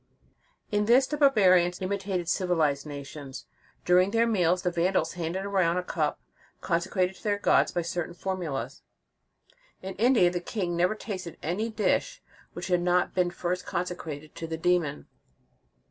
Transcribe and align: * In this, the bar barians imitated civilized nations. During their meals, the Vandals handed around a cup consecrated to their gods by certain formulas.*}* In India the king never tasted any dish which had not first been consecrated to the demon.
* 0.39 0.71
In 0.77 0.85
this, 0.85 1.05
the 1.05 1.15
bar 1.15 1.29
barians 1.29 1.79
imitated 1.79 2.27
civilized 2.27 2.87
nations. 2.87 3.45
During 3.85 4.09
their 4.09 4.25
meals, 4.25 4.63
the 4.63 4.71
Vandals 4.71 5.13
handed 5.13 5.45
around 5.45 5.77
a 5.77 5.83
cup 5.83 6.19
consecrated 6.59 7.17
to 7.17 7.23
their 7.23 7.37
gods 7.37 7.71
by 7.71 7.83
certain 7.83 8.15
formulas.*}* 8.15 8.81
In 9.83 9.93
India 9.97 10.31
the 10.31 10.39
king 10.39 10.75
never 10.75 10.95
tasted 10.95 11.37
any 11.43 11.69
dish 11.69 12.19
which 12.53 12.65
had 12.65 12.81
not 12.81 13.13
first 13.13 13.13
been 13.63 13.69
consecrated 13.69 14.33
to 14.33 14.47
the 14.47 14.57
demon. 14.57 15.05